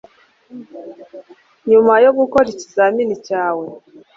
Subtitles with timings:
[1.69, 3.65] Nyuma yo gukora ikizamini cyawe